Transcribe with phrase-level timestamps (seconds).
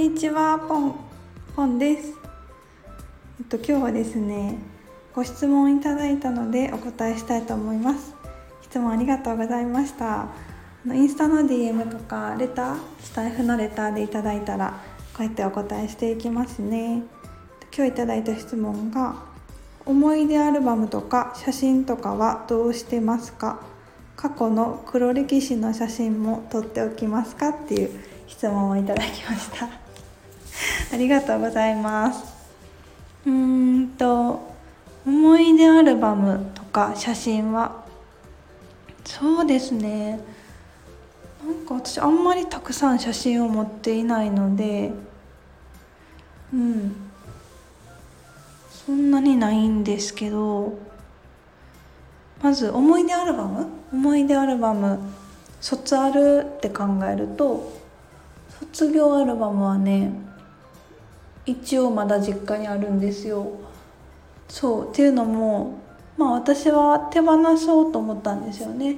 [0.00, 0.94] にちはポン
[1.54, 2.14] ポンです。
[3.38, 4.56] えっと今日はですね
[5.14, 8.14] ご質問いただいたのでお答えしたいと思います。
[8.62, 10.28] 質問ありがとうございました。
[10.86, 14.80] インスタの DM とかレタースタイフのレターでいただいたら
[15.12, 17.02] こうやってお答えしていきますね。
[17.76, 19.16] 今日いただいた質問が
[19.84, 23.60] 思い出アルバムとか写真とかはどうしてますか？
[24.16, 27.50] 過去の黒歴史の写真も撮っておきますか？
[27.50, 27.90] っていう
[28.28, 29.68] 質問をいただきました。
[30.92, 32.24] ありがとうございます。
[33.26, 34.40] うーんと
[35.06, 37.84] 思い出アルバムとか写真は？
[39.04, 40.20] そうですね。
[41.46, 44.92] なんか私あんまりたくさん写真を持っていないので
[46.52, 46.94] うん。
[48.86, 50.78] そんなにないんですけど
[52.42, 53.66] まず思い出アルバム？
[53.92, 54.98] 思い出アルバム
[55.60, 57.72] 卒アルって考えると
[58.58, 60.12] 卒業アルバムはね
[61.50, 63.46] 一応まだ実家にあるんですよ。
[64.48, 65.78] そうっていうのも
[66.16, 68.96] まあ私は手放そうと思ったんですよね。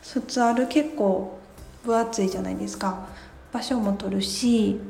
[0.00, 1.38] 卒アル結構
[1.84, 3.08] 分厚いじゃないですか。
[3.52, 4.80] 場所も取るし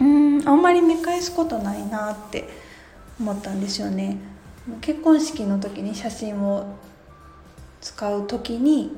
[0.00, 2.48] うんあんまり見返すことないなって
[3.18, 4.18] 思ったんですよね。
[4.80, 6.76] 結婚式の時に写真を
[7.80, 8.96] 使う時に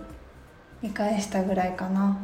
[0.83, 2.19] 見返したぐらいかな。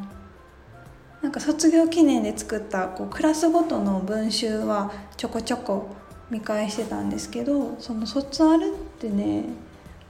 [1.22, 5.94] なんか卒業記念で作ったこうクラスごとの文集はちょこちょこ
[6.30, 9.44] 見返してたんですけどその卒アルってね、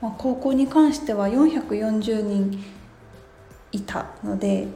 [0.00, 2.64] まあ、高校に関しては440人
[3.72, 4.68] いたので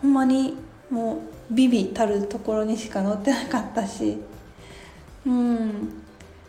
[0.00, 0.56] ほんまに
[0.90, 1.16] も
[1.50, 4.18] うビビたるところにしか載ってなかったし
[5.26, 6.02] うん。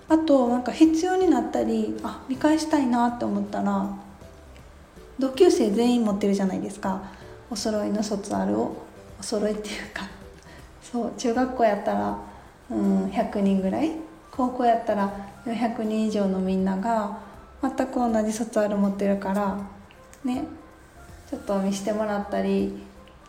[0.09, 3.89] あとなんか必要になったりあ見返したいなって思ったら
[5.19, 7.03] 同級生全員持ってるじゃないですか。
[7.49, 8.92] お揃いの卒アルを。
[9.19, 10.07] お揃いっていうか。
[10.81, 12.17] そう中学校やったら、
[12.69, 13.91] うん、100人ぐらい。
[14.35, 15.13] 高校やったら
[15.45, 17.19] 400人以上のみんなが
[17.61, 19.57] 全く同じ卒アル持ってるから
[20.25, 20.45] ね
[21.29, 22.83] ちょっと見してもらったり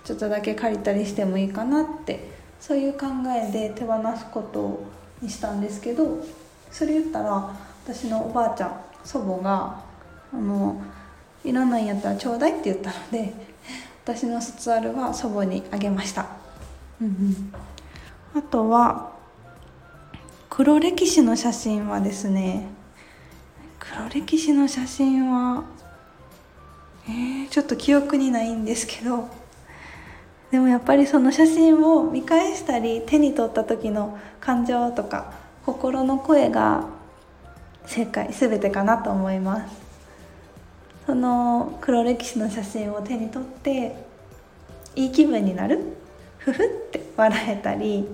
[0.04, 4.82] ちょっとだけ借りたりしてもいいかなってそういう考えで手放すこと
[5.20, 6.24] にしたんですけど
[6.70, 7.54] それ言ったら
[7.84, 9.82] 私のおばあちゃん祖母が
[10.32, 10.82] あの
[11.44, 13.32] いらないんやったらちょうだいって言ったので
[14.04, 16.26] 私の卒アルは祖母にあげました、
[17.00, 17.54] うんうん、
[18.38, 19.12] あとは
[20.50, 22.68] 黒歴史の写真はですね
[23.78, 25.64] 黒歴史の写真は
[27.06, 29.28] えー、ちょっと記憶にないんですけど
[30.50, 35.32] でもやっぱりその写真を見返したり手に取った時の感情とか
[35.66, 36.86] 心の声が
[37.86, 39.83] 正解全てかなと思います。
[41.06, 43.96] その黒歴史の写真を手に取って
[44.96, 45.80] いい気分になる？
[46.38, 46.64] ふふ？
[46.64, 48.08] って笑えたり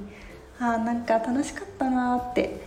[0.58, 2.60] あーなんか楽しかったなって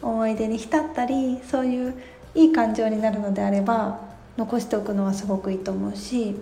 [0.00, 2.02] 思い出に浸ったりそういう
[2.34, 4.00] いい感情になるのであれば
[4.36, 6.36] 残しておくのはすごくいいと思うし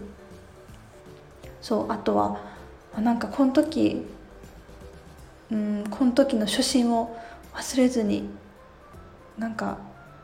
[1.62, 2.38] そうあとは
[2.98, 4.04] なんかこの時
[5.50, 7.16] うんこの時の初心を
[7.54, 8.28] 忘れずに
[9.38, 9.78] なんか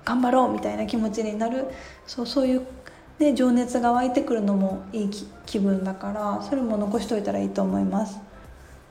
[0.05, 1.67] 頑張ろうみたいな気持ちになる。
[2.09, 2.67] そうそういう、
[3.19, 5.11] ね、情熱が湧いてくるのもいい
[5.47, 8.19] 気分だからそれも残しといたらいいと思います。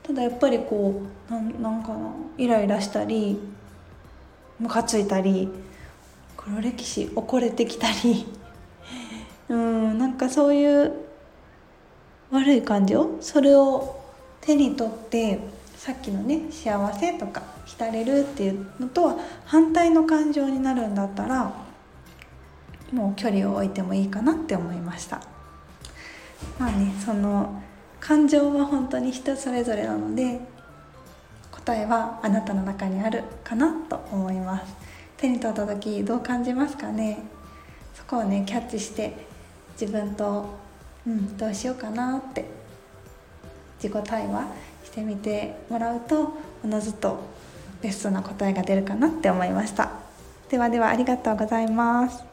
[0.02, 3.38] ただやっぱりこうななんかなイライラしたり
[4.58, 5.48] ムカついたり
[6.36, 8.26] 黒歴史怒れてきたり
[9.48, 10.92] うんなんかそういう
[12.30, 13.18] 悪い感情？
[13.20, 14.00] それを
[14.40, 15.38] 手に取って
[15.76, 21.52] さっきのね幸せとか浸れるっていうのとは反対の感情になるんだったら
[22.92, 25.20] もう距離を置いてもいいかなって思いました。
[26.58, 27.62] まあねその
[28.00, 30.40] 感情は本当に人それぞれなので
[31.50, 34.74] 答えはあなたの中にあるかなと思います。
[35.16, 37.22] 手に取った時どう感じますかね？
[37.94, 39.14] そこをねキャッチして
[39.80, 40.46] 自分と、
[41.06, 42.44] うん、どうしようかなって
[43.80, 44.46] 自己対話
[44.84, 46.32] してみてもらうと
[46.64, 47.20] おのずと
[47.80, 49.92] ベストな答えが出るかなって思いました。
[50.50, 52.31] ではではありがとうございます。